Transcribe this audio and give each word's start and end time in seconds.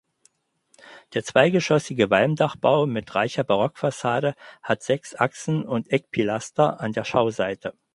Der 1.13 1.23
zweigeschossige 1.23 2.09
Walmdachbau 2.09 2.87
mit 2.87 3.13
reicher 3.13 3.43
Barockfassade 3.43 4.33
hat 4.63 4.81
sechs 4.81 5.13
Achsen 5.13 5.61
und 5.63 5.91
Eckpilaster 5.91 6.79
an 6.79 6.91
der 6.93 7.03
Schauseite. 7.03 7.75